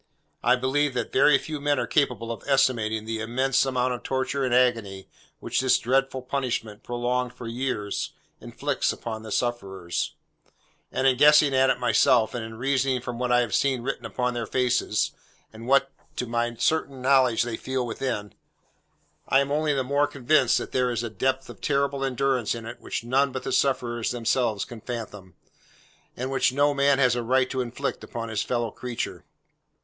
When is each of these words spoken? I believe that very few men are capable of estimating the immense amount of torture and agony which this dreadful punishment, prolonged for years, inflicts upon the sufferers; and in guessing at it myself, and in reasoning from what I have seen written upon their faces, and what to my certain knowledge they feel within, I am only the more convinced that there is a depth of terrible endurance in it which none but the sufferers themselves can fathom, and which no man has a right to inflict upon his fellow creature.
I 0.43 0.55
believe 0.55 0.95
that 0.95 1.13
very 1.13 1.37
few 1.37 1.61
men 1.61 1.77
are 1.77 1.85
capable 1.85 2.31
of 2.31 2.41
estimating 2.47 3.05
the 3.05 3.19
immense 3.19 3.63
amount 3.67 3.93
of 3.93 4.01
torture 4.01 4.43
and 4.43 4.51
agony 4.51 5.07
which 5.39 5.59
this 5.61 5.77
dreadful 5.77 6.23
punishment, 6.23 6.81
prolonged 6.81 7.33
for 7.35 7.45
years, 7.47 8.11
inflicts 8.39 8.91
upon 8.91 9.21
the 9.21 9.31
sufferers; 9.31 10.15
and 10.91 11.05
in 11.05 11.17
guessing 11.17 11.53
at 11.53 11.69
it 11.69 11.77
myself, 11.79 12.33
and 12.33 12.43
in 12.43 12.57
reasoning 12.57 12.99
from 12.99 13.19
what 13.19 13.31
I 13.31 13.41
have 13.41 13.53
seen 13.53 13.83
written 13.83 14.03
upon 14.03 14.33
their 14.33 14.47
faces, 14.47 15.11
and 15.53 15.67
what 15.67 15.91
to 16.17 16.25
my 16.25 16.55
certain 16.55 16.99
knowledge 16.99 17.43
they 17.43 17.55
feel 17.55 17.85
within, 17.85 18.33
I 19.27 19.39
am 19.39 19.51
only 19.51 19.75
the 19.75 19.83
more 19.83 20.07
convinced 20.07 20.57
that 20.57 20.71
there 20.71 20.89
is 20.89 21.03
a 21.03 21.11
depth 21.11 21.47
of 21.47 21.61
terrible 21.61 22.03
endurance 22.03 22.55
in 22.55 22.65
it 22.65 22.81
which 22.81 23.03
none 23.03 23.31
but 23.31 23.43
the 23.43 23.51
sufferers 23.51 24.09
themselves 24.09 24.65
can 24.65 24.81
fathom, 24.81 25.35
and 26.17 26.31
which 26.31 26.51
no 26.51 26.73
man 26.73 26.97
has 26.97 27.15
a 27.15 27.21
right 27.21 27.47
to 27.51 27.61
inflict 27.61 28.03
upon 28.03 28.29
his 28.29 28.41
fellow 28.41 28.71
creature. 28.71 29.25